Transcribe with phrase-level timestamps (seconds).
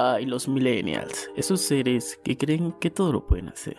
[0.00, 3.76] Ay, los millennials, esos seres que creen que todo lo pueden hacer.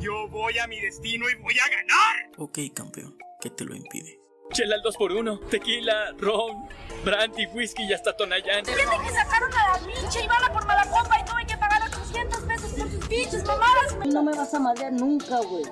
[0.00, 2.30] Yo voy a mi destino y voy a ganar.
[2.38, 4.18] Ok, campeón, ¿qué te lo impide?
[4.54, 6.66] Chela al 2x1, tequila, ron,
[7.04, 8.64] brandy, whisky y hasta tonayán.
[8.64, 11.82] Tiene que sacaron a la pinche y bala por mala copa y tuve que pagar
[11.92, 14.06] 800 pesos por sus pinches mamadas.
[14.06, 15.64] No me vas a madrear nunca, güey.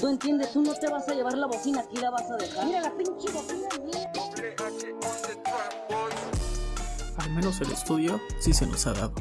[0.00, 2.66] Tú entiendes, tú no te vas a llevar la bocina, aquí la vas a dejar.
[2.66, 4.12] Mira la pinche bocina mía.
[7.34, 9.12] Al menos el estudio sí se nos ha dado.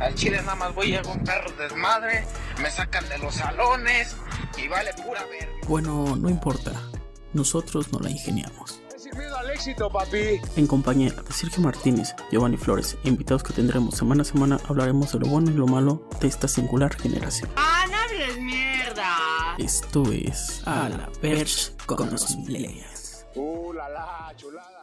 [0.00, 2.26] Al chile nada más voy a un perro desmadre,
[2.60, 4.16] me sacan de los salones
[4.58, 5.54] y vale pura verga.
[5.68, 6.72] Bueno, no importa.
[7.34, 8.82] Nosotros no la ingeniamos.
[9.16, 10.40] Miedo al éxito, papi.
[10.56, 15.12] En compañía de Sergio Martínez, Giovanni Flores e invitados que tendremos semana a semana, hablaremos
[15.12, 17.48] de lo bueno y lo malo de esta singular generación.
[17.54, 19.54] ¡Ah, no hables mierda!
[19.56, 23.24] Esto es A la Perch con los millennials.
[23.36, 24.75] Uh, la la, chulada.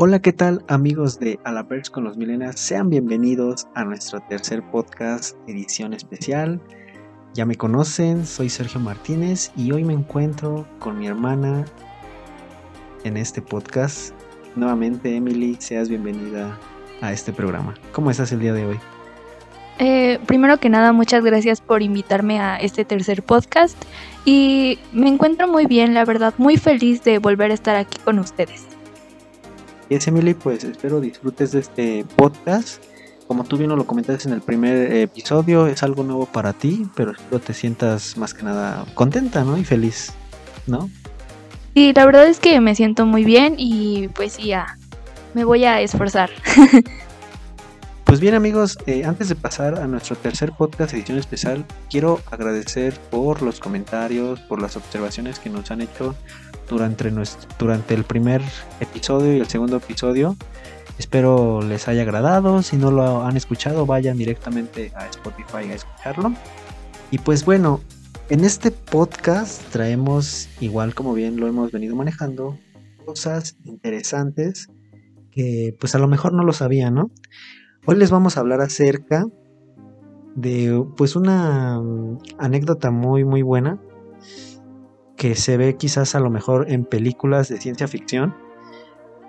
[0.00, 2.60] Hola, ¿qué tal amigos de A la Perch con los Millennials?
[2.60, 6.60] Sean bienvenidos a nuestro tercer podcast edición especial.
[7.34, 11.64] Ya me conocen, soy Sergio Martínez y hoy me encuentro con mi hermana
[13.02, 14.14] en este podcast.
[14.54, 16.56] Nuevamente, Emily, seas bienvenida
[17.00, 17.74] a este programa.
[17.90, 18.78] ¿Cómo estás el día de hoy?
[19.80, 23.76] Eh, primero que nada, muchas gracias por invitarme a este tercer podcast
[24.24, 28.20] y me encuentro muy bien, la verdad, muy feliz de volver a estar aquí con
[28.20, 28.77] ustedes.
[29.88, 32.82] Y es Emily, pues espero disfrutes de este podcast.
[33.26, 37.12] Como tú bien lo comentaste en el primer episodio, es algo nuevo para ti, pero
[37.12, 39.58] espero te sientas más que nada contenta, ¿no?
[39.58, 40.12] Y feliz,
[40.66, 40.88] ¿no?
[41.74, 44.78] Y la verdad es que me siento muy bien y pues sí, ya
[45.34, 46.30] me voy a esforzar.
[48.08, 52.94] Pues bien amigos, eh, antes de pasar a nuestro tercer podcast edición especial, quiero agradecer
[53.10, 56.16] por los comentarios, por las observaciones que nos han hecho
[56.70, 58.40] durante, nuestro, durante el primer
[58.80, 60.38] episodio y el segundo episodio.
[60.98, 66.32] Espero les haya agradado, si no lo han escuchado vayan directamente a Spotify a escucharlo.
[67.10, 67.82] Y pues bueno,
[68.30, 72.58] en este podcast traemos, igual como bien lo hemos venido manejando,
[73.04, 74.70] cosas interesantes
[75.30, 77.10] que pues a lo mejor no lo sabían, ¿no?
[77.90, 79.24] Hoy les vamos a hablar acerca
[80.34, 83.80] de pues una mm, anécdota muy muy buena
[85.16, 88.36] que se ve quizás a lo mejor en películas de ciencia ficción.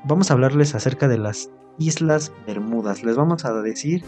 [0.03, 3.01] Vamos a hablarles acerca de las Islas Bermudas.
[3.05, 4.03] Les vamos a decir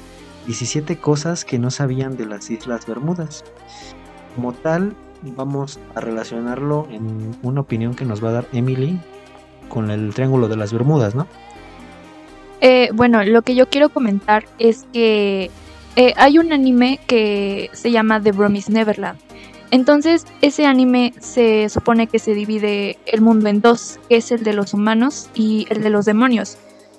[0.47, 3.45] 17 cosas que no sabían de las Islas Bermudas.
[4.35, 4.97] Como tal,
[5.37, 8.99] vamos a relacionarlo en una opinión que nos va a dar Emily
[9.69, 11.25] con el Triángulo de las Bermudas, ¿no?
[12.61, 15.49] Eh, bueno, lo que yo quiero comentar es que
[15.95, 19.19] eh, hay un anime que se llama The Promised Neverland.
[19.71, 24.43] Entonces, ese anime se supone que se divide el mundo en dos, que es el
[24.43, 26.57] de los humanos y el de los demonios.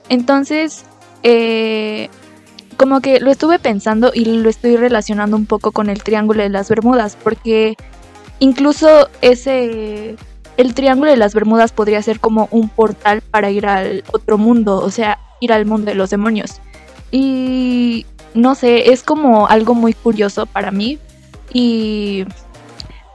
[0.08, 0.84] Entonces,
[1.22, 2.08] eh,
[2.76, 6.48] como que lo estuve pensando y lo estoy relacionando un poco con el Triángulo de
[6.48, 7.76] las Bermudas, porque
[8.40, 10.16] incluso ese
[10.56, 14.78] el Triángulo de las Bermudas podría ser como un portal para ir al otro mundo,
[14.78, 16.60] o sea, ir al mundo de los demonios.
[17.10, 20.98] Y no sé, es como algo muy curioso para mí
[21.52, 22.24] y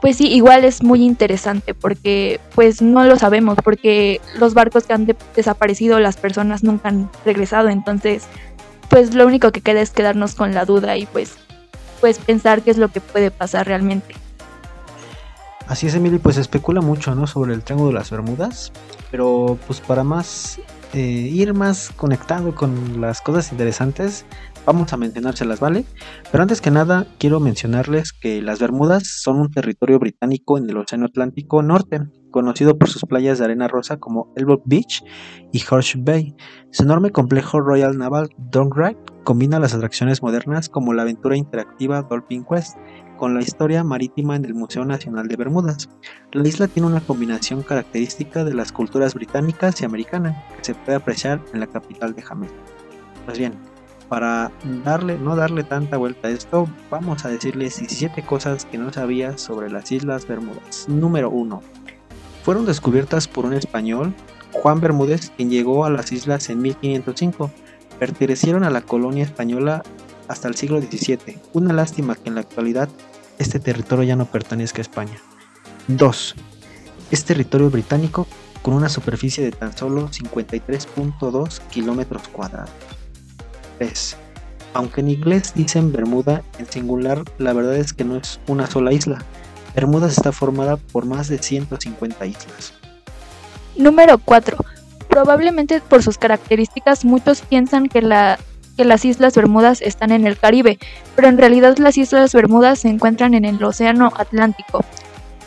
[0.02, 4.94] pues sí, igual es muy interesante porque pues no lo sabemos, porque los barcos que
[4.94, 8.26] han de desaparecido, las personas nunca han regresado, entonces
[8.90, 11.38] pues lo único que queda es quedarnos con la duda y pues
[12.00, 14.16] pues pensar qué es lo que puede pasar realmente.
[15.68, 17.28] Así es, Emily, pues especula mucho, ¿no?
[17.28, 18.72] Sobre el Triángulo de las Bermudas,
[19.10, 20.60] pero pues para más
[20.94, 24.26] eh, ir más conectado con las cosas interesantes,
[24.66, 25.86] vamos a mencionárselas, ¿vale?
[26.32, 30.78] Pero antes que nada, quiero mencionarles que las Bermudas son un territorio británico en el
[30.78, 35.04] Océano Atlántico Norte, conocido por sus playas de arena rosa como Elbow Beach
[35.52, 36.36] y Horse Bay.
[36.72, 42.46] Su enorme complejo Royal Naval Dockyard combina las atracciones modernas como la aventura interactiva Dolphin
[42.46, 42.78] Quest
[43.18, 45.90] con la historia marítima en el Museo Nacional de Bermudas.
[46.32, 50.96] La isla tiene una combinación característica de las culturas británicas y americana que se puede
[50.96, 52.54] apreciar en la capital de Jamaica.
[53.26, 53.54] Pues bien,
[54.08, 54.52] para
[54.86, 59.38] darle, no darle tanta vuelta a esto, vamos a decirles 17 cosas que no sabía
[59.38, 60.88] sobre las Islas Bermudas.
[60.88, 61.62] Número 1.
[62.44, 64.14] Fueron descubiertas por un español,
[64.54, 67.52] Juan Bermúdez, quien llegó a las islas en 1505.
[68.00, 69.84] Pertenecieron a la colonia española
[70.28, 71.40] hasta el siglo XVII.
[71.54, 72.90] Una lástima que en la actualidad
[73.38, 75.18] este territorio ya no pertenezca a España.
[75.88, 76.36] 2.
[77.12, 78.28] Es territorio británico
[78.62, 82.72] con una superficie de tan solo 53.2 kilómetros cuadrados.
[83.80, 84.18] 3.
[84.74, 88.92] Aunque en inglés dicen Bermuda en singular, la verdad es que no es una sola
[88.92, 89.24] isla.
[89.74, 92.74] Bermudas está formada por más de 150 islas.
[93.78, 94.58] Número 4.
[95.08, 98.40] Probablemente por sus características muchos piensan que, la,
[98.78, 100.78] que las Islas Bermudas están en el Caribe,
[101.16, 104.86] pero en realidad las Islas Bermudas se encuentran en el Océano Atlántico.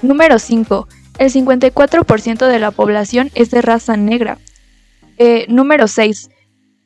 [0.02, 0.88] Número 5.
[1.18, 4.38] El 54% de la población es de raza negra.
[5.16, 6.30] Eh, número 6.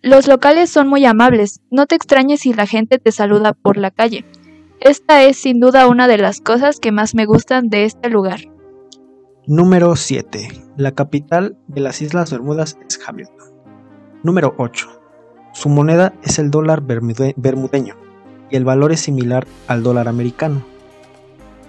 [0.02, 3.91] Los locales son muy amables, no te extrañes si la gente te saluda por la
[3.91, 4.25] calle.
[4.81, 8.41] Esta es sin duda una de las cosas que más me gustan de este lugar.
[9.46, 10.49] Número 7.
[10.76, 13.55] La capital de las Islas Bermudas es Hamilton.
[14.23, 15.04] Número 8.
[15.55, 17.95] Su moneda es el dólar bermude- bermudeño
[18.51, 20.62] y el valor es similar al dólar americano.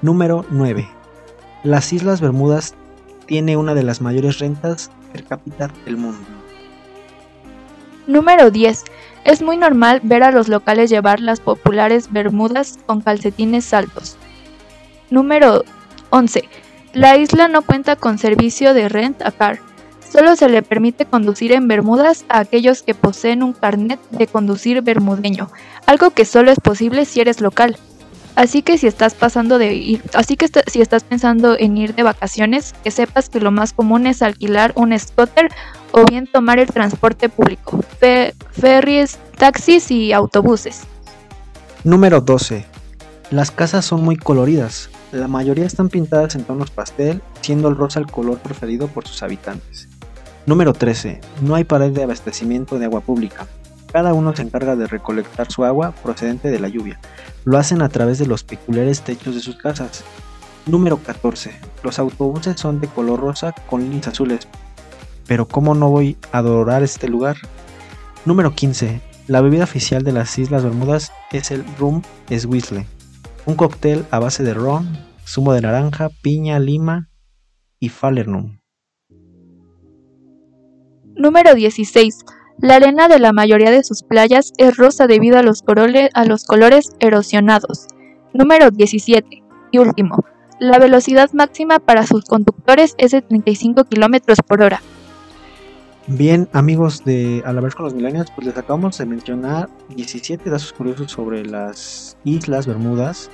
[0.02, 0.88] Número 9.
[1.64, 2.76] Las Islas Bermudas
[3.26, 6.20] tiene una de las mayores rentas per cápita del mundo.
[8.08, 8.84] Número 10.
[9.24, 14.18] Es muy normal ver a los locales llevar las populares bermudas con calcetines altos.
[15.10, 15.64] Número
[16.12, 16.44] 11.
[16.94, 19.60] La isla no cuenta con servicio de rent a car.
[20.16, 24.82] Solo se le permite conducir en bermudas a aquellos que poseen un carnet de conducir
[24.82, 25.50] bermudeño,
[25.88, 27.76] algo que solo es posible si eres local.
[28.36, 32.04] Así que si estás pasando de ir, así que si estás pensando en ir de
[32.04, 35.50] vacaciones, que sepas que lo más común es alquilar un scooter
[35.92, 40.84] o bien tomar el transporte público, fe- ferries, taxis y autobuses.
[41.84, 42.66] Número 12.
[43.32, 44.90] Las casas son muy coloridas.
[45.12, 49.24] La mayoría están pintadas en tonos pastel, siendo el rosa el color preferido por sus
[49.24, 49.85] habitantes.
[50.46, 51.22] Número 13.
[51.42, 53.48] No hay pared de abastecimiento de agua pública.
[53.92, 57.00] Cada uno se encarga de recolectar su agua procedente de la lluvia.
[57.46, 60.04] Lo hacen a través de los peculiares techos de sus casas.
[60.68, 61.52] Número 14.
[61.82, 64.48] Los autobuses son de color rosa con líneas azules.
[65.26, 67.38] Pero ¿cómo no voy a adorar este lugar?
[68.26, 69.02] Número 15.
[69.26, 72.86] La bebida oficial de las Islas Bermudas es el rum Swizzle,
[73.48, 74.88] un cóctel a base de ron,
[75.26, 77.10] zumo de naranja, piña, lima
[77.80, 78.60] y falernum.
[81.18, 82.26] Número 16.
[82.60, 87.88] La arena de la mayoría de sus playas es rosa debido a los, colores erosionados.
[88.34, 89.44] Número 17.
[89.72, 90.26] Y último.
[90.60, 94.82] La velocidad máxima para sus conductores es de 35 km por hora.
[96.08, 100.74] Bien, amigos de Al hablar con los millennials, pues les acabamos de mencionar 17 datos
[100.74, 103.32] curiosos sobre las Islas Bermudas.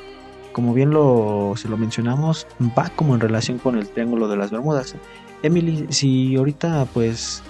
[0.51, 2.45] Como bien lo, se lo mencionamos,
[2.77, 4.95] va como en relación con el Triángulo de las Bermudas.
[5.43, 7.43] Emily, si ahorita pues,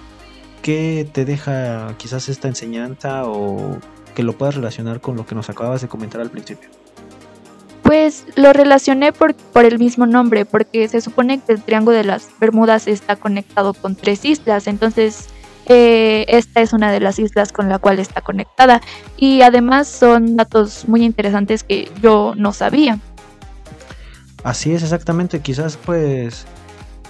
[0.62, 3.78] ¿qué te deja quizás esta enseñanza o
[4.16, 6.70] que lo puedas relacionar con lo que nos acababas de comentar al principio?
[7.84, 12.04] Pues lo relacioné por, por el mismo nombre, porque se supone que el Triángulo de
[12.04, 15.28] las Bermudas está conectado con tres islas, entonces
[15.66, 18.82] eh, esta es una de las islas con la cual está conectada.
[19.18, 23.00] Y además son datos muy interesantes que yo no sabía.
[24.44, 25.40] Así es, exactamente.
[25.40, 26.46] Quizás pues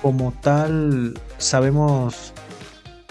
[0.02, 2.34] como tal sabemos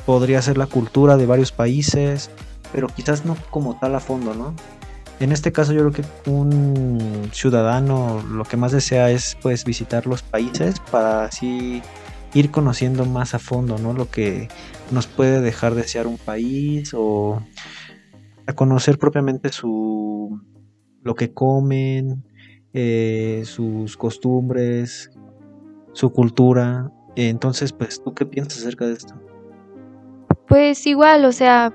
[0.05, 2.31] podría ser la cultura de varios países,
[2.73, 4.55] pero quizás no como tal a fondo, ¿no?
[5.20, 10.06] En este caso yo creo que un ciudadano lo que más desea es pues visitar
[10.06, 11.82] los países para así
[12.32, 13.93] ir conociendo más a fondo, ¿no?
[13.93, 14.49] Lo que
[14.91, 17.43] nos puede dejar desear un país o
[18.46, 20.41] a conocer propiamente su
[21.03, 22.25] lo que comen,
[22.73, 25.11] eh, sus costumbres,
[25.93, 26.91] su cultura.
[27.17, 29.30] Entonces, pues, ¿tú qué piensas acerca de esto?
[30.50, 31.72] Pues igual, o sea,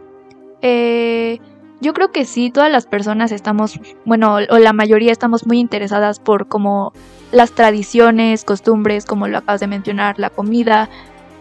[0.61, 1.39] eh,
[1.79, 6.19] yo creo que sí, todas las personas estamos, bueno, o la mayoría estamos muy interesadas
[6.19, 6.91] por como
[7.31, 10.89] las tradiciones, costumbres, como lo acabas de mencionar, la comida,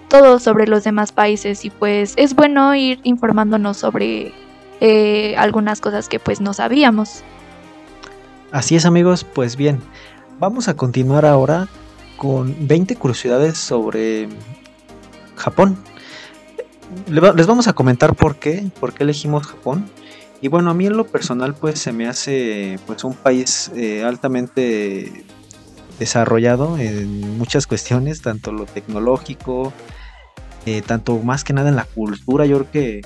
[0.08, 4.32] todo sobre los demás países y pues es bueno ir informándonos sobre
[4.80, 7.24] eh, algunas cosas que pues no sabíamos.
[8.52, 9.80] Así es, amigos, pues bien,
[10.38, 11.66] vamos a continuar ahora
[12.16, 14.28] con 20 curiosidades sobre
[15.34, 15.76] Japón.
[17.08, 19.86] Les vamos a comentar por qué, por qué elegimos Japón.
[20.40, 24.04] Y bueno, a mí en lo personal pues se me hace pues un país eh,
[24.04, 25.24] altamente
[25.98, 29.72] desarrollado en muchas cuestiones, tanto lo tecnológico,
[30.66, 32.46] eh, tanto más que nada en la cultura.
[32.46, 33.00] Yo creo que,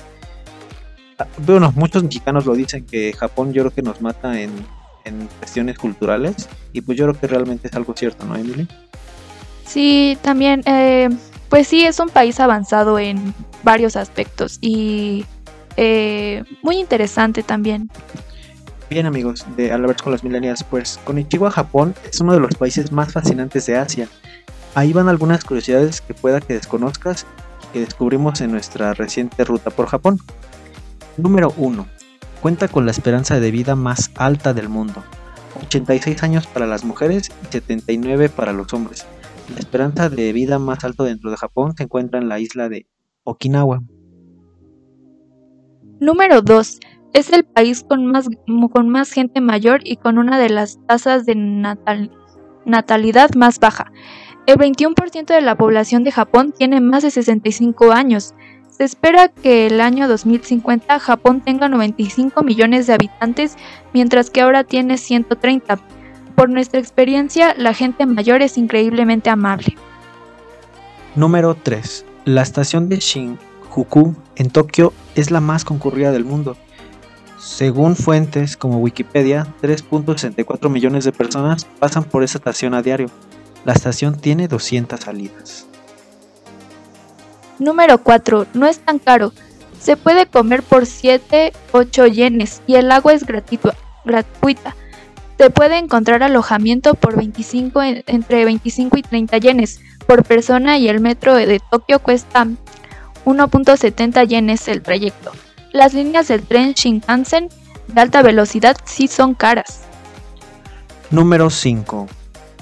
[1.17, 4.51] ah, bueno, muchos mexicanos lo dicen que Japón yo creo que nos mata en,
[5.05, 8.67] en cuestiones culturales y pues yo creo que realmente es algo cierto, ¿no, Emily?
[9.65, 11.09] Sí, también, eh,
[11.47, 13.33] pues sí, es un país avanzado en
[13.63, 15.25] varios aspectos y
[15.77, 17.89] eh, muy interesante también.
[18.89, 22.55] Bien amigos de Al hablar con los millennials, pues Konichiwa Japón es uno de los
[22.55, 24.09] países más fascinantes de Asia.
[24.73, 27.25] Ahí van algunas curiosidades que pueda que desconozcas
[27.71, 30.19] que descubrimos en nuestra reciente ruta por Japón.
[31.17, 31.87] Número 1.
[32.41, 35.03] Cuenta con la esperanza de vida más alta del mundo.
[35.65, 39.05] 86 años para las mujeres y 79 para los hombres.
[39.53, 42.87] La esperanza de vida más alta dentro de Japón se encuentra en la isla de
[43.29, 43.81] Okinawa.
[45.99, 46.79] Número 2.
[47.13, 48.29] Es el país con más,
[48.71, 52.11] con más gente mayor y con una de las tasas de natal-
[52.65, 53.91] natalidad más baja.
[54.45, 58.33] El 21% de la población de Japón tiene más de 65 años.
[58.69, 63.57] Se espera que el año 2050 Japón tenga 95 millones de habitantes,
[63.93, 65.79] mientras que ahora tiene 130.
[66.35, 69.75] Por nuestra experiencia, la gente mayor es increíblemente amable.
[71.15, 72.05] Número 3.
[72.29, 76.57] La estación de Shinjuku en Tokio es la más concurrida del mundo.
[77.39, 83.07] Según fuentes como Wikipedia, 3.64 millones de personas pasan por esa estación a diario.
[83.65, 85.65] La estación tiene 200 salidas.
[87.57, 88.45] Número 4.
[88.53, 89.33] No es tan caro.
[89.81, 94.75] Se puede comer por 7, 8 yenes y el agua es gratitua- gratuita.
[95.39, 99.79] Se puede encontrar alojamiento por 25, en- entre 25 y 30 yenes
[100.09, 102.47] por persona y el metro de Tokio cuesta
[103.25, 105.31] 1.70 yenes el trayecto.
[105.71, 107.49] Las líneas del tren Shinkansen
[107.85, 109.83] de alta velocidad sí son caras.
[111.11, 112.07] Número 5.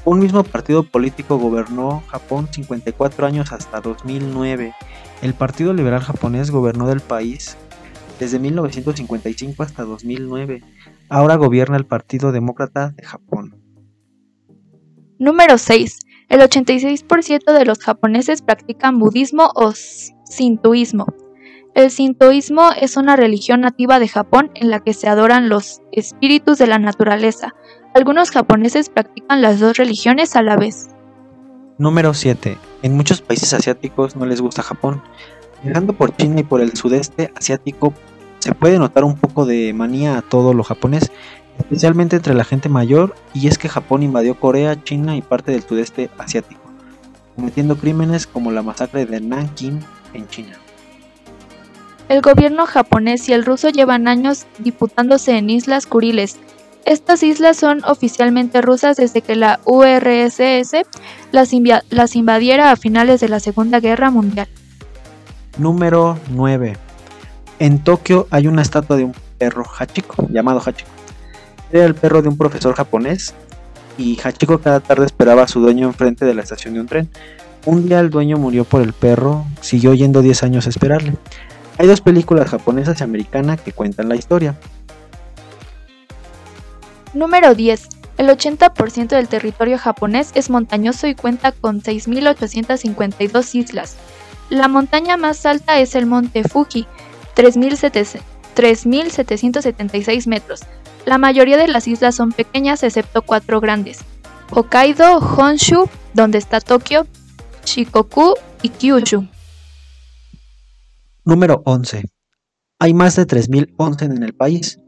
[0.04, 4.74] Un mismo partido político gobernó Japón 54 años hasta 2009.
[5.22, 7.56] El Partido Liberal Japonés gobernó del país
[8.20, 10.64] desde 1955 hasta 2009.
[11.08, 13.56] Ahora gobierna el Partido Demócrata de Japón.
[15.18, 16.00] Número 6.
[16.30, 21.08] El 86% de los japoneses practican budismo o sintoísmo.
[21.74, 26.58] El sintoísmo es una religión nativa de Japón en la que se adoran los espíritus
[26.58, 27.54] de la naturaleza.
[27.94, 30.88] Algunos japoneses practican las dos religiones a la vez.
[31.78, 32.58] Número 7.
[32.82, 35.02] En muchos países asiáticos no les gusta Japón.
[35.64, 37.94] Viajando por China y por el sudeste asiático
[38.40, 41.12] se puede notar un poco de manía a todo lo japonés,
[41.58, 45.64] especialmente entre la gente mayor, y es que Japón invadió Corea, China y parte del
[45.64, 46.62] sudeste asiático,
[47.36, 49.80] cometiendo crímenes como la masacre de Nanking
[50.14, 50.58] en China.
[52.10, 56.38] El gobierno japonés y el ruso llevan años disputándose en islas Kuriles.
[56.86, 60.72] Estas islas son oficialmente rusas desde que la URSS
[61.34, 61.52] las,
[61.90, 64.48] las invadiera a finales de la Segunda Guerra Mundial.
[65.58, 66.78] Número 9.
[67.60, 70.97] En Tokio hay una estatua de un perro Hachiko, llamado Hachiko.
[71.72, 73.34] Era el perro de un profesor japonés
[73.98, 77.10] y Hachiko cada tarde esperaba a su dueño enfrente de la estación de un tren.
[77.66, 81.16] Un día el dueño murió por el perro, siguió yendo 10 años a esperarle.
[81.78, 84.58] Hay dos películas japonesas y americana que cuentan la historia.
[87.14, 87.90] Número 10.
[88.18, 93.98] El 80% del territorio japonés es montañoso y cuenta con 6.852 islas.
[94.50, 96.88] La montaña más alta es el monte Fuji,
[97.36, 98.22] 3.700
[98.58, 100.62] 3.776 metros.
[101.08, 104.00] La mayoría de las islas son pequeñas excepto cuatro grandes.
[104.52, 107.08] Hokkaido, Honshu, donde está Tokio,
[107.64, 109.26] Shikoku y Kyushu.
[111.24, 112.04] Número 11.
[112.80, 114.82] Hay más de 3.000 onsen en el país.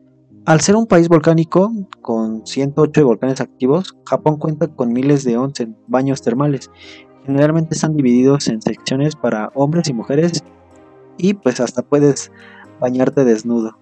[0.45, 1.71] Al ser un país volcánico
[2.01, 6.69] con 108 volcanes activos, Japón cuenta con miles de onsen, baños termales.
[7.25, 10.43] Generalmente están divididos en secciones para hombres y mujeres
[11.17, 12.29] y pues hasta puedes
[12.81, 13.77] bañarte desnudo.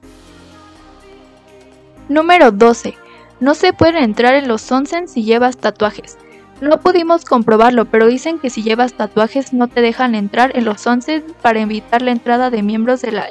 [2.10, 2.96] Número 12.
[3.40, 6.18] No se puede entrar en los onsen si llevas tatuajes.
[6.62, 10.88] No pudimos comprobarlo, pero dicen que si llevas tatuajes no te dejan entrar en los
[10.88, 13.28] onsen para evitar la entrada de miembros de la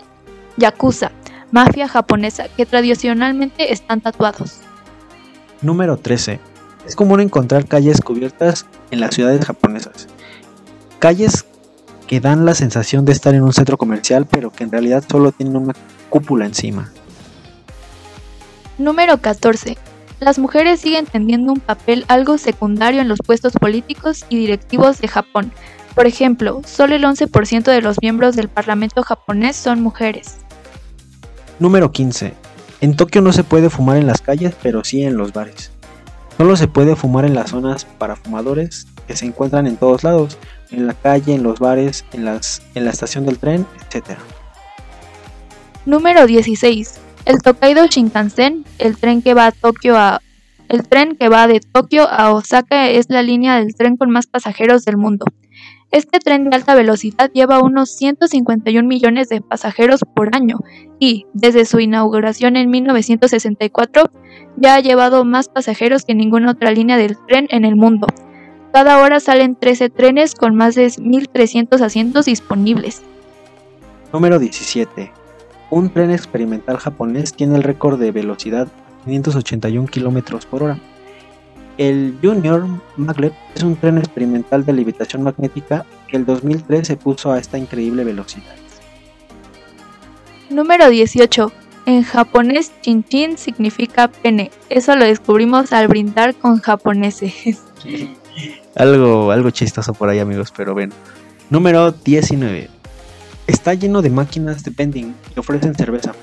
[0.59, 1.11] Yakuza,
[1.51, 4.61] mafia japonesa, que tradicionalmente están tatuados.
[5.61, 6.39] Número 13.
[6.87, 10.07] Es común encontrar calles cubiertas en las ciudades japonesas.
[11.01, 11.47] Calles
[12.07, 15.33] que dan la sensación de estar en un centro comercial, pero que en realidad solo
[15.33, 15.75] tienen una
[16.11, 16.93] cúpula encima.
[18.79, 19.79] Número 14.
[20.21, 25.09] Las mujeres siguen teniendo un papel algo secundario en los puestos políticos y directivos de
[25.09, 25.53] Japón.
[25.95, 30.37] Por ejemplo, solo el 11% de los miembros del Parlamento japonés son mujeres.
[31.59, 32.35] Número 15.
[32.83, 35.71] En Tokio no se puede fumar en las calles, pero sí en los bares.
[36.37, 40.37] Solo se puede fumar en las zonas para fumadores que se encuentran en todos lados,
[40.71, 44.19] en la calle, en los bares, en, las, en la estación del tren, etc.
[45.87, 47.06] Número 16.
[47.27, 50.23] El Tokaido Shinkansen, el tren que va a Tokio a
[50.69, 54.29] el tren que va de Tokio a Osaka es la línea del tren con más
[54.29, 55.27] pasajeros del mundo.
[55.91, 60.59] Este tren de alta velocidad lleva unos 151 millones de pasajeros por año
[61.01, 64.11] y, desde su inauguración en 1964,
[64.57, 68.07] ya ha llevado más pasajeros que ninguna otra línea del tren en el mundo.
[68.73, 73.03] Cada hora salen 13 trenes con más de 1.300 asientos disponibles.
[74.13, 75.26] Número 17.
[75.71, 78.69] Un tren experimental japonés tiene el récord de velocidad
[79.05, 80.79] 581 kilómetros por hora.
[81.79, 87.33] El Junior Maglev es un tren experimental de levitación magnética que el 2003 se puso
[87.33, 88.55] a esta increíble velocidad.
[90.49, 91.53] Número 18.
[91.87, 93.05] En japonés, chin
[93.37, 94.51] significa pene.
[94.71, 97.63] Eso lo descubrimos al brindar con japoneses.
[98.75, 100.95] algo, algo chistoso por ahí, amigos, pero bueno.
[101.51, 102.71] Número 19.
[103.47, 106.15] Está lleno de máquinas de vending que ofrecen cerveza.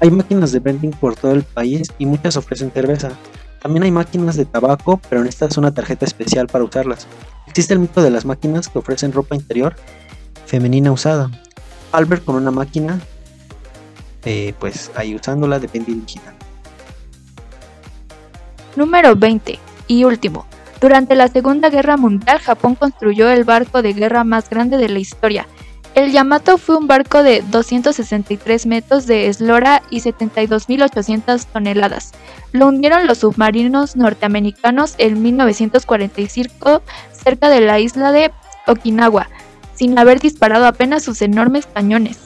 [0.00, 3.10] Hay máquinas de vending por todo el país y muchas ofrecen cerveza.
[3.60, 7.06] También hay máquinas de tabaco, pero necesitas una tarjeta especial para usarlas.
[7.46, 9.74] Existe el mito de las máquinas que ofrecen ropa interior
[10.50, 11.30] femenina usada.
[11.92, 12.98] Albert con una máquina,
[14.24, 16.34] eh, pues ahí usándola de vending digital.
[18.74, 20.46] Número 20 y último.
[20.80, 24.98] Durante la Segunda Guerra Mundial, Japón construyó el barco de guerra más grande de la
[24.98, 25.46] historia.
[25.94, 32.12] El Yamato fue un barco de 263 metros de eslora y 72.800 toneladas.
[32.52, 36.82] Lo hundieron los submarinos norteamericanos en 1945
[37.12, 38.30] cerca de la isla de
[38.66, 39.28] Okinawa,
[39.74, 42.18] sin haber disparado apenas sus enormes cañones.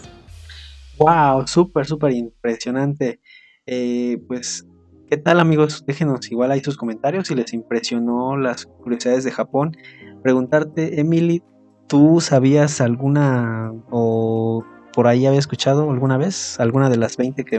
[0.98, 1.46] ¡Wow!
[1.46, 3.20] Súper, súper impresionante.
[3.66, 4.66] Eh, pues
[5.08, 5.84] ¿Qué tal amigos?
[5.86, 9.76] Déjenos igual ahí sus comentarios si les impresionó las curiosidades de Japón.
[10.22, 11.42] Preguntarte, Emily,
[11.86, 17.58] ¿tú sabías alguna o por ahí había escuchado alguna vez alguna de las 20 que,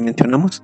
[0.00, 0.62] mencionamos?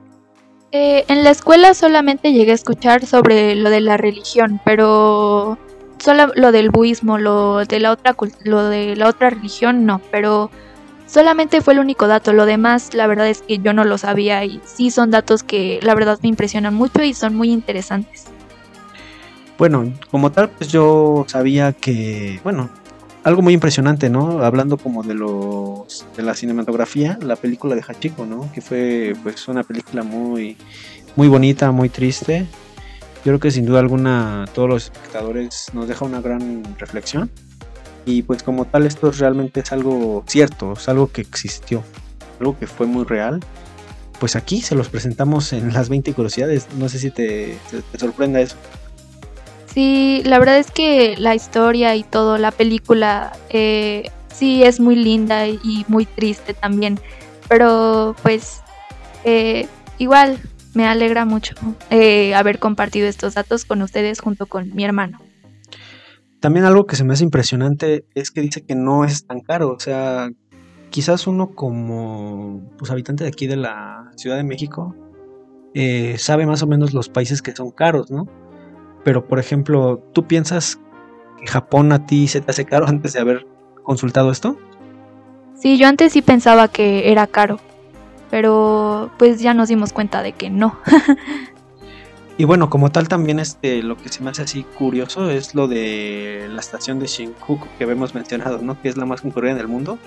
[0.72, 5.58] Eh, en la escuela solamente llegué a escuchar sobre lo de la religión, pero
[5.98, 10.50] solo lo del budismo, lo de la otra lo de la otra religión no, pero
[11.10, 14.44] Solamente fue el único dato, lo demás la verdad es que yo no lo sabía
[14.44, 18.26] y sí son datos que la verdad me impresionan mucho y son muy interesantes.
[19.58, 22.70] Bueno, como tal, pues yo sabía que, bueno,
[23.22, 24.42] algo muy impresionante, ¿no?
[24.42, 28.50] Hablando como de los de la cinematografía, la película de Hachiko, ¿no?
[28.52, 30.56] Que fue pues una película muy
[31.16, 32.46] muy bonita, muy triste.
[33.18, 37.30] Yo creo que sin duda alguna todos los espectadores nos deja una gran reflexión
[38.06, 41.82] y pues como tal esto realmente es algo cierto, es algo que existió,
[42.38, 43.40] algo que fue muy real.
[44.18, 47.56] Pues aquí se los presentamos en las 20 curiosidades, no sé si te,
[47.98, 48.56] sorprenda eso.
[49.72, 54.96] Sí, la verdad es que la historia y todo, la película, eh, sí es muy
[54.96, 56.98] linda y muy triste también,
[57.48, 58.62] pero pues
[59.24, 60.38] eh, igual
[60.74, 61.54] me alegra mucho
[61.90, 65.20] eh, haber compartido estos datos con ustedes junto con mi hermano.
[66.40, 69.72] También algo que se me hace impresionante es que dice que no es tan caro.
[69.72, 70.30] O sea,
[70.88, 74.94] quizás uno como pues, habitante de aquí de la Ciudad de México
[75.74, 78.26] eh, sabe más o menos los países que son caros, ¿no?
[79.04, 80.78] Pero por ejemplo, ¿tú piensas
[81.38, 83.46] que Japón a ti se te hace caro antes de haber
[83.82, 84.58] consultado esto?
[85.54, 87.58] Sí, yo antes sí pensaba que era caro,
[88.30, 90.78] pero pues ya nos dimos cuenta de que no.
[92.40, 95.68] Y bueno, como tal también este, lo que se me hace así curioso es lo
[95.68, 98.80] de la estación de Shinjuku que hemos mencionado, ¿no?
[98.80, 99.98] Que es la más concurrida en el mundo.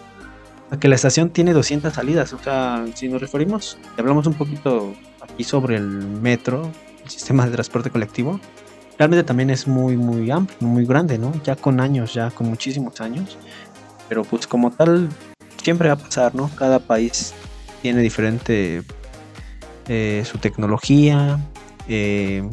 [0.71, 4.33] A que la estación tiene 200 salidas, o sea, si nos referimos, y hablamos un
[4.33, 6.71] poquito aquí sobre el metro,
[7.03, 8.39] el sistema de transporte colectivo,
[9.03, 11.33] realmente también es muy, muy amplio, muy grande, ¿no?
[11.43, 13.37] Ya con años, ya con muchísimos años.
[14.07, 15.09] Pero pues como tal,
[15.61, 16.49] siempre va a pasar, ¿no?
[16.55, 17.33] Cada país
[17.81, 18.81] tiene diferente
[19.89, 21.37] eh, su tecnología,
[21.89, 22.49] eh,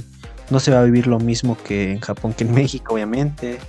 [0.50, 3.60] no se va a vivir lo mismo que en Japón que en México, obviamente.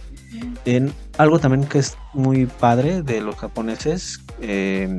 [0.66, 4.90] En, algo también que es muy padre de los japoneses, eh,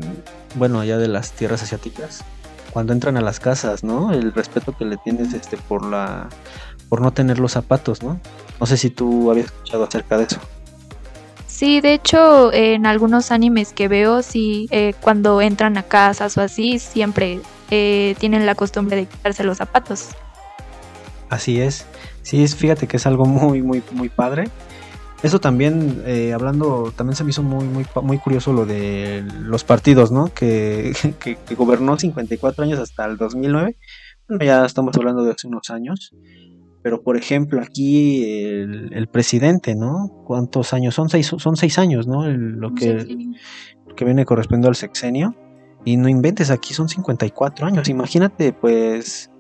[0.55, 2.25] bueno, allá de las tierras asiáticas,
[2.73, 4.13] cuando entran a las casas, ¿no?
[4.13, 6.29] El respeto que le tienes este, por, la,
[6.93, 8.21] por no tener los zapatos, ¿no?
[8.61, 10.39] No sé si tú habías escuchado acerca de eso.
[11.47, 16.43] Sí, de hecho, en algunos animes que veo, sí, eh, cuando entran a casas o
[16.43, 20.11] así, siempre tienen la costumbre de quitarse los zapatos.
[21.31, 21.87] Así es.
[22.21, 24.51] Sí, fíjate que es algo muy, muy, muy padre.
[25.23, 29.65] Eso también, eh, hablando, también se me hizo muy, muy, muy curioso lo de los
[29.65, 30.27] partidos, ¿no?
[30.35, 33.79] Que, que, gobernó 54 años hasta el 2009.
[34.29, 36.13] Bueno, ya estamos hablando de hace unos años.
[36.83, 40.11] Pero, por ejemplo, aquí el, presidente, ¿no?
[40.27, 40.95] ¿Cuántos años?
[40.95, 42.29] Son seis, son seis años, ¿no?
[42.29, 43.07] lo, que,
[43.95, 45.37] que viene correspondiendo al sexenio.
[45.85, 47.89] Y no inventes, aquí son 54 años.
[47.89, 49.33] Imagínate, pues,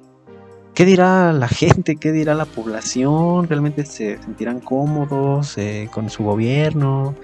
[0.74, 1.96] ¿Qué dirá la gente?
[1.96, 3.46] ¿Qué dirá la población?
[3.46, 7.14] ¿Realmente se sentirán cómodos eh, con su gobierno?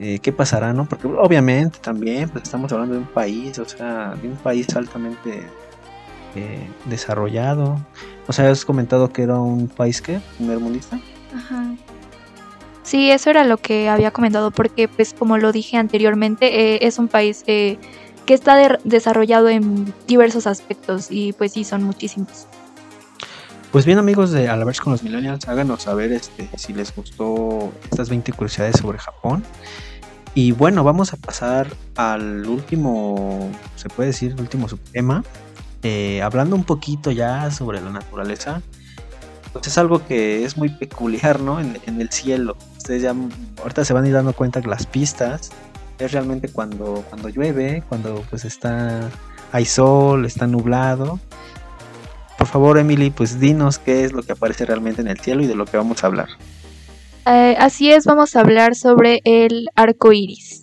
[0.00, 0.88] Eh, ¿Qué pasará, no?
[0.88, 5.42] Porque obviamente también pues, estamos hablando de un país, o sea, de un país altamente
[6.34, 7.78] eh, desarrollado.
[8.26, 11.00] O sea, has comentado que era un país que, primer mundista.
[11.34, 11.74] Ajá.
[12.82, 17.08] Sí, eso era lo que había comentado, porque pues como lo dije anteriormente, es un
[17.08, 17.78] país que
[18.28, 22.46] está desarrollado en diversos aspectos y pues sí, son muchísimos.
[23.70, 28.08] Pues bien amigos de Alaverse con los Millennials, háganos saber este, si les gustó estas
[28.08, 29.44] 20 curiosidades sobre Japón.
[30.34, 35.22] Y bueno, vamos a pasar al último, se puede decir, último subtema,
[35.82, 38.62] eh, hablando un poquito ya sobre la naturaleza.
[39.52, 41.60] Pues es algo que es muy peculiar, ¿no?
[41.60, 42.56] En, el cielo.
[42.76, 43.14] Ustedes ya
[43.62, 45.50] ahorita se van a ir dando cuenta que las pistas
[45.98, 49.08] es realmente cuando, cuando llueve, cuando pues está,
[49.52, 51.18] hay sol, está nublado.
[52.36, 55.46] Por favor, Emily, pues dinos qué es lo que aparece realmente en el cielo y
[55.46, 56.28] de lo que vamos a hablar.
[57.26, 60.57] Eh, así es, vamos a hablar sobre el arco iris.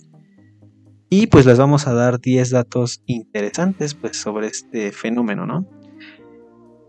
[1.08, 5.66] Y pues les vamos a dar 10 datos interesantes pues, sobre este fenómeno, ¿no?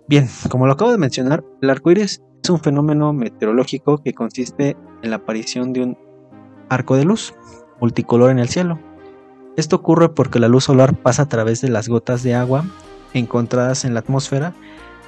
[0.08, 4.76] Bien, como lo acabo de mencionar, el arco iris es un fenómeno meteorológico que consiste
[5.04, 5.98] en la aparición de un
[6.70, 7.36] arco de luz
[7.80, 8.80] multicolor en el cielo.
[9.56, 12.66] Esto ocurre porque la luz solar pasa a través de las gotas de agua
[13.14, 14.54] encontradas en la atmósfera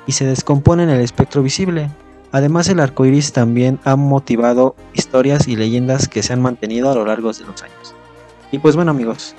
[0.06, 1.90] y se descompone en el espectro visible.
[2.32, 6.96] Además, el arco iris también ha motivado historias y leyendas que se han mantenido a
[6.96, 7.96] lo largo de los años.
[8.52, 9.36] Y pues bueno, amigos,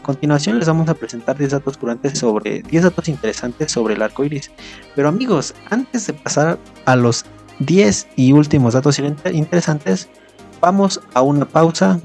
[0.00, 4.02] a continuación les vamos a presentar 10 datos curantes sobre 10 datos interesantes sobre el
[4.02, 4.50] arco iris.
[4.94, 7.24] Pero amigos, antes de pasar a los
[7.58, 10.08] 10 y últimos datos interesantes,
[10.60, 12.00] vamos a una pausa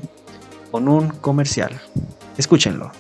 [0.72, 1.80] con un comercial.
[2.38, 2.92] Escúchenlo.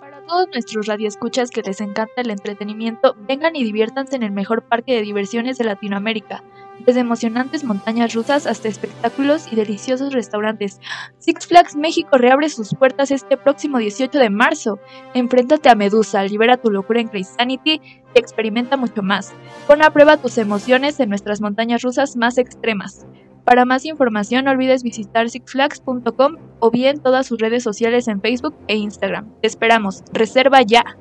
[0.00, 4.62] Para todos nuestros radioescuchas que les encanta el entretenimiento, vengan y diviértanse en el mejor
[4.62, 6.42] parque de diversiones de Latinoamérica.
[6.80, 10.80] Desde emocionantes montañas rusas hasta espectáculos y deliciosos restaurantes,
[11.18, 14.78] Six Flags México reabre sus puertas este próximo 18 de marzo.
[15.14, 17.80] Enfréntate a Medusa, libera tu locura en Crazy Sanity
[18.14, 19.32] y experimenta mucho más.
[19.66, 23.06] Pon a prueba tus emociones en nuestras montañas rusas más extremas.
[23.44, 28.54] Para más información no olvides visitar sixflags.com o bien todas sus redes sociales en Facebook
[28.68, 29.30] e Instagram.
[29.40, 30.02] Te esperamos.
[30.12, 30.96] Reserva ya.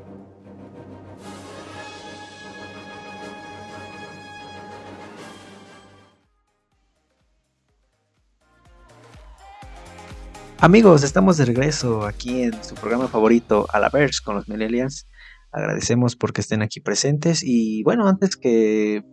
[10.63, 15.09] Amigos, estamos de regreso aquí en su programa favorito, A la Verge con los Millennials.
[15.51, 19.03] Agradecemos porque estén aquí presentes y bueno, antes que,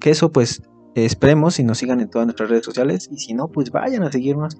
[0.00, 0.64] que eso, pues
[0.96, 4.10] esperemos y nos sigan en todas nuestras redes sociales y si no, pues vayan a
[4.10, 4.58] seguirnos.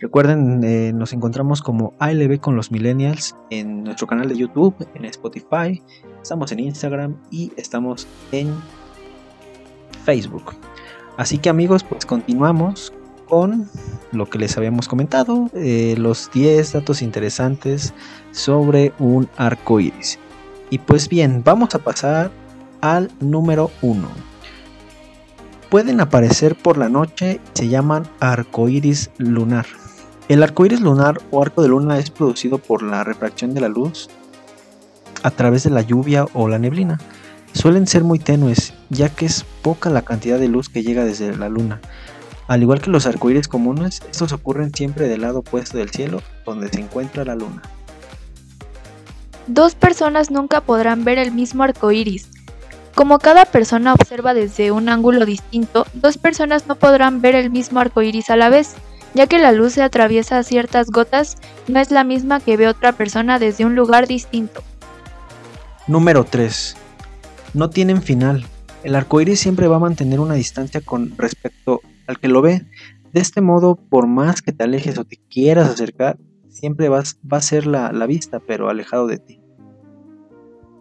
[0.00, 5.04] Recuerden, eh, nos encontramos como ALB con los Millennials en nuestro canal de YouTube, en
[5.04, 5.80] Spotify,
[6.20, 8.56] estamos en Instagram y estamos en
[10.04, 10.52] Facebook.
[11.16, 12.92] Así que amigos, pues continuamos
[13.28, 13.70] con
[14.12, 17.94] lo que les habíamos comentado, eh, los 10 datos interesantes
[18.32, 20.18] sobre un arco iris.
[20.70, 22.30] Y pues bien, vamos a pasar
[22.80, 24.08] al número 1.
[25.68, 29.66] Pueden aparecer por la noche se llaman arcoíris lunar.
[30.28, 34.08] El arcoíris lunar o arco de luna es producido por la refracción de la luz
[35.22, 36.98] a través de la lluvia o la neblina.
[37.52, 41.36] Suelen ser muy tenues, ya que es poca la cantidad de luz que llega desde
[41.36, 41.80] la luna.
[42.50, 46.68] Al igual que los arcoíris comunes, estos ocurren siempre del lado opuesto del cielo, donde
[46.68, 47.62] se encuentra la luna.
[49.46, 52.28] Dos personas nunca podrán ver el mismo arco iris.
[52.96, 57.78] Como cada persona observa desde un ángulo distinto, dos personas no podrán ver el mismo
[57.78, 58.74] arco iris a la vez,
[59.14, 61.36] ya que la luz se atraviesa a ciertas gotas,
[61.68, 64.64] no es la misma que ve otra persona desde un lugar distinto.
[65.86, 66.76] Número 3.
[67.54, 68.44] No tienen final.
[68.82, 72.66] El arco iris siempre va a mantener una distancia con respecto al que lo ve.
[73.12, 76.18] De este modo, por más que te alejes o te quieras acercar,
[76.48, 79.40] siempre vas, va a ser la, la vista, pero alejado de ti.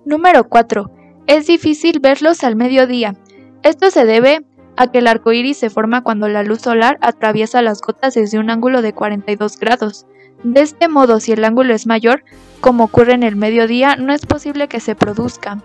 [0.06, 0.92] Número 4.
[1.28, 3.16] Es difícil verlos al mediodía.
[3.64, 4.46] Esto se debe
[4.78, 8.40] a que el arco iris se forma cuando la luz solar atraviesa las gotas desde
[8.40, 10.06] un ángulo de 42 grados.
[10.44, 12.24] De este modo, si el ángulo es mayor,
[12.62, 15.62] como ocurre en el mediodía, no es posible que se produzca.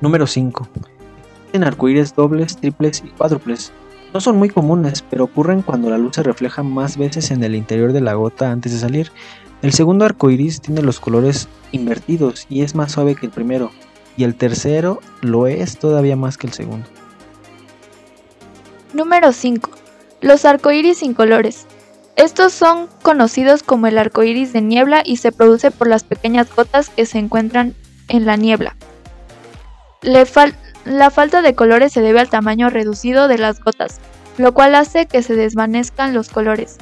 [0.00, 0.68] Número 5.
[1.52, 3.72] En arcoíris dobles, triples y cuádruples.
[4.12, 7.54] No son muy comunes, pero ocurren cuando la luz se refleja más veces en el
[7.54, 9.12] interior de la gota antes de salir.
[9.62, 13.70] El segundo arco iris tiene los colores invertidos y es más suave que el primero,
[14.16, 16.86] y el tercero lo es todavía más que el segundo.
[18.92, 19.70] Número 5.
[20.20, 21.66] Los arcoíris sin colores.
[22.16, 26.88] Estos son conocidos como el arcoíris de niebla y se produce por las pequeñas gotas
[26.88, 27.74] que se encuentran
[28.08, 28.76] en la niebla.
[30.24, 30.54] Fal
[30.86, 33.98] la falta de colores se debe al tamaño reducido de las gotas,
[34.38, 36.76] lo cual hace que se desvanezcan los colores.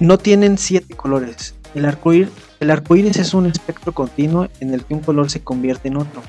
[0.00, 1.54] No tienen siete colores.
[1.74, 5.88] El arcoíris, el arcoíris es un espectro continuo en el que un color se convierte
[5.88, 6.22] en otro.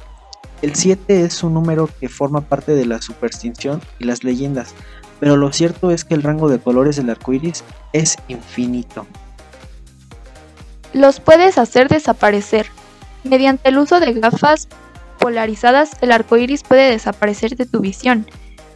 [0.62, 4.76] El 7 es un número que forma parte de la superstición y las leyendas,
[5.22, 7.64] pero lo cierto es que el rango de colores del arcoíris
[7.94, 9.08] es infinito.
[10.92, 12.66] los puedes hacer desaparecer.
[13.24, 14.68] Mediante el uso de gafas
[15.20, 18.26] polarizadas, el arco iris puede desaparecer de tu visión.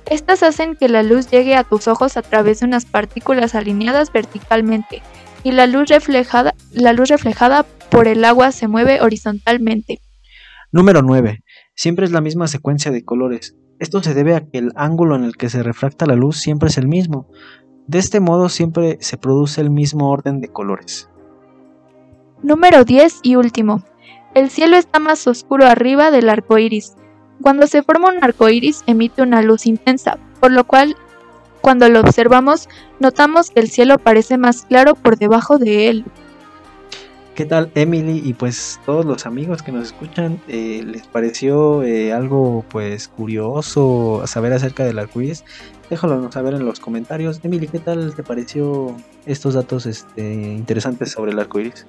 [0.05, 4.11] Estas hacen que la luz llegue a tus ojos a través de unas partículas alineadas
[4.11, 5.01] verticalmente
[5.43, 10.01] y la luz reflejada, la luz reflejada por el agua se mueve horizontalmente.
[10.71, 11.43] Número 9.
[11.75, 13.55] Siempre es la misma secuencia de colores.
[13.79, 16.69] Esto se debe a que el ángulo en el que se refracta la luz siempre
[16.69, 17.29] es el mismo.
[17.87, 21.09] De este modo siempre se produce el mismo orden de colores.
[22.41, 23.83] Número 10 y último.
[24.33, 26.95] El cielo está más oscuro arriba del arco iris.
[27.41, 30.95] Cuando se forma un arco iris emite una luz intensa, por lo cual
[31.61, 32.67] cuando lo observamos
[32.99, 36.05] notamos que el cielo parece más claro por debajo de él.
[37.35, 40.39] ¿Qué tal Emily y pues todos los amigos que nos escuchan?
[40.47, 45.43] Eh, ¿Les pareció eh, algo pues curioso saber acerca del arcoíris?
[45.89, 47.39] Déjalo saber en los comentarios.
[47.43, 51.85] Emily, ¿qué tal te pareció estos datos este, interesantes sobre el arcoíris?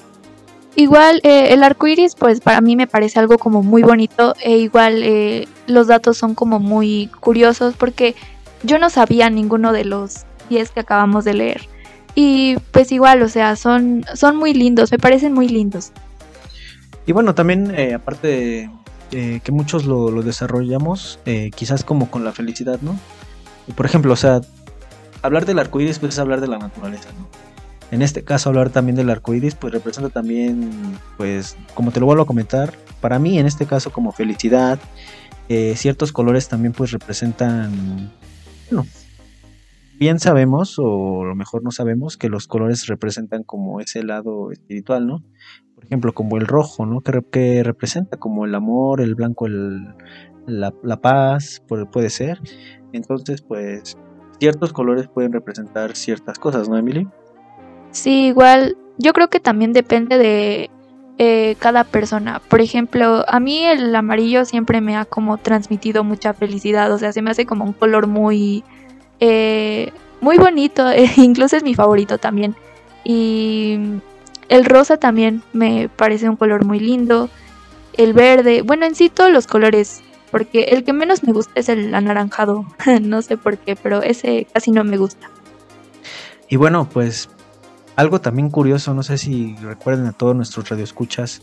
[0.77, 4.57] Igual eh, el arco iris, pues para mí me parece algo como muy bonito e
[4.59, 8.17] igual eh, los datos son como muy curiosos porque
[8.65, 11.69] yo no sabía ninguno de los 10 que acabamos de leer.
[12.17, 15.93] Y pues igual, o sea, son, son muy lindos, me parecen muy lindos.
[17.07, 18.71] Y bueno, también eh, aparte de
[19.45, 21.21] que muchos lo, lo desarrollamos,
[21.55, 22.99] quizás como con la felicidad, ¿no?
[23.77, 24.41] Por ejemplo, o sea,
[25.23, 27.44] hablar del arco iris pues es hablar de la naturaleza, ¿no?
[27.95, 30.69] En este caso hablar también del arco iris pues representa también,
[31.17, 34.81] pues como te lo vuelvo a comentar, para mí en este caso como felicidad,
[35.49, 38.11] eh, ciertos colores también pues representan,
[38.69, 38.85] bueno,
[39.97, 44.51] bien sabemos o a lo mejor no sabemos que los colores representan como ese lado
[44.51, 45.23] espiritual, ¿no?
[45.77, 47.01] Por ejemplo, como el rojo, ¿no?
[47.01, 49.85] Que, que representa como el amor, el blanco, el,
[50.49, 52.41] la, la paz, puede ser.
[52.93, 53.97] Entonces, pues,
[54.41, 57.07] ciertos colores pueden representar ciertas cosas, ¿no, Emily?
[57.95, 60.69] Sí, igual, yo creo que también depende de
[61.17, 62.41] eh, cada persona.
[62.41, 67.13] Por ejemplo, a mí el amarillo siempre me ha como transmitido mucha felicidad, o sea,
[67.13, 68.65] se me hace como un color muy,
[69.21, 70.85] eh, muy bonito,
[71.17, 72.57] incluso es mi favorito también.
[73.05, 73.79] Y
[74.49, 77.31] el rosa también me parece un color muy lindo.
[77.93, 80.03] El verde, bueno, en sí todos los colores,
[80.33, 82.67] porque el que menos me gusta es el anaranjado,
[83.03, 85.31] no sé por qué, pero ese casi no me gusta.
[86.49, 87.29] Y bueno, pues
[87.97, 91.43] algo también curioso, no sé si recuerden a todos nuestros radioescuchas.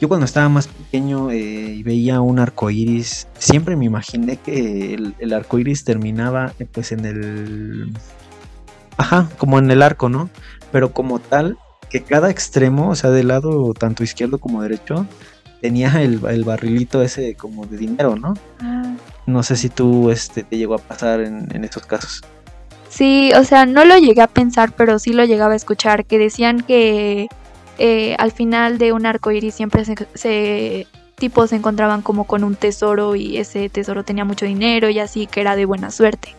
[0.00, 4.94] Yo cuando estaba más pequeño eh, y veía un arco iris, siempre me imaginé que
[4.94, 7.92] el, el arco iris terminaba eh, pues en el.
[8.96, 10.30] Ajá, como en el arco, ¿no?
[10.70, 11.58] Pero como tal,
[11.90, 15.06] que cada extremo, o sea, del lado tanto izquierdo como derecho,
[15.60, 18.34] tenía el, el barrilito ese como de dinero, ¿no?
[18.60, 18.94] Ah.
[19.26, 22.22] No sé si tú este, te llegó a pasar en, en esos casos.
[22.98, 26.18] Sí, o sea, no lo llegué a pensar, pero sí lo llegaba a escuchar, que
[26.18, 27.28] decían que
[27.78, 30.88] eh, al final de un arco iris siempre se, se,
[31.54, 35.54] encontraban como con un tesoro y ese tesoro tenía mucho dinero y así que era
[35.54, 36.34] de buena suerte.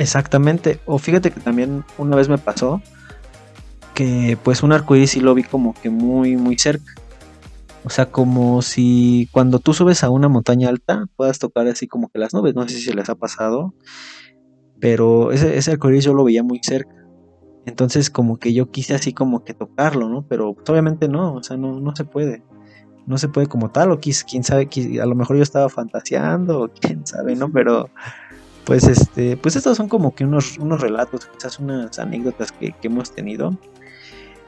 [0.00, 2.82] Exactamente, o fíjate que también una vez me pasó
[3.94, 6.94] que pues un arco iris sí lo vi como que muy, muy cerca.
[7.84, 12.08] O sea, como si cuando tú subes a una montaña alta puedas tocar así como
[12.08, 13.72] que las nubes, no sé si se les ha pasado
[14.82, 16.92] pero ese, ese arcoíris yo lo veía muy cerca.
[17.66, 20.26] Entonces como que yo quise así como que tocarlo, ¿no?
[20.26, 22.42] Pero pues, obviamente no, o sea, no, no se puede.
[23.06, 24.68] No se puede como tal, o quién sabe,
[25.00, 27.50] a lo mejor yo estaba fantaseando, o quién sabe, ¿no?
[27.50, 27.90] Pero
[28.64, 32.88] pues este, pues estos son como que unos, unos relatos, quizás unas anécdotas que, que
[32.88, 33.56] hemos tenido.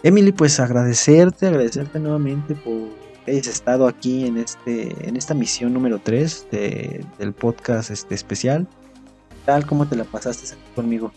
[0.03, 2.89] Emily, pues agradecerte, agradecerte nuevamente por
[3.25, 8.69] que estado aquí en este, en esta misión número 3 de, del podcast este especial
[9.45, 9.67] tal?
[9.67, 11.13] ¿Cómo te la pasaste aquí conmigo?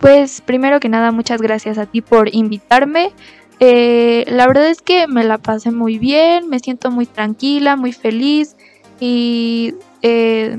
[0.00, 3.12] Pues primero que nada, muchas gracias a ti por invitarme.
[3.60, 7.92] Eh, la verdad es que me la pasé muy bien, me siento muy tranquila, muy
[7.92, 8.56] feliz
[9.00, 10.58] y eh,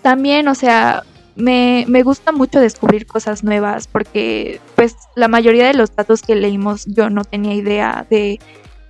[0.00, 1.02] también, o sea,
[1.36, 6.36] me, me, gusta mucho descubrir cosas nuevas porque pues la mayoría de los datos que
[6.36, 8.38] leímos yo no tenía idea de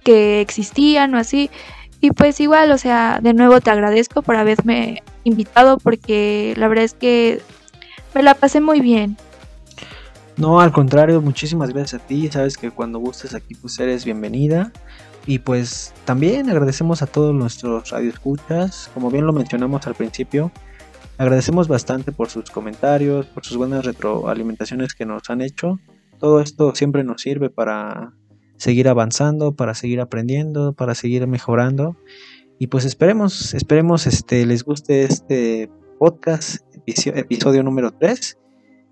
[0.05, 1.51] que existían o así.
[2.01, 6.85] Y pues igual, o sea, de nuevo te agradezco por haberme invitado porque la verdad
[6.85, 7.41] es que
[8.15, 9.17] me la pasé muy bien.
[10.37, 12.29] No, al contrario, muchísimas gracias a ti.
[12.31, 14.73] Sabes que cuando gustes aquí pues eres bienvenida.
[15.27, 18.91] Y pues también agradecemos a todos nuestros radioescuchas.
[18.93, 20.53] Como bien lo mencionamos al principio,
[21.17, 25.81] agradecemos bastante por sus comentarios, por sus buenas retroalimentaciones que nos han hecho.
[26.19, 28.13] Todo esto siempre nos sirve para
[28.57, 31.97] seguir avanzando, para seguir aprendiendo, para seguir mejorando.
[32.59, 38.39] Y pues esperemos, esperemos este, les guste este podcast, episodio número 3.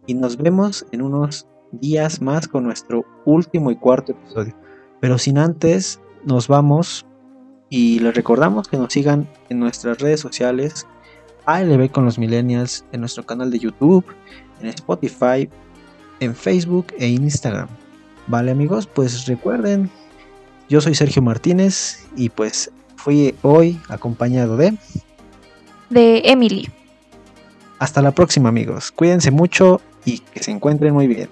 [0.07, 4.57] Y nos vemos en unos días más con nuestro último y cuarto episodio.
[5.01, 7.07] Pero sin antes, nos vamos
[7.69, 10.87] y les recordamos que nos sigan en nuestras redes sociales,
[11.47, 14.05] ALB con los Millennials, en nuestro canal de YouTube,
[14.61, 15.49] en Spotify,
[16.21, 17.69] en Facebook e Instagram.
[18.27, 19.91] Vale amigos, pues recuerden,
[20.69, 22.71] yo soy Sergio Martínez y pues
[23.03, 24.75] fui hoy acompañado de...
[25.91, 26.69] De Emily.
[27.81, 31.29] Hasta la próxima amigos, cuídense mucho y que se encuentren muy bien.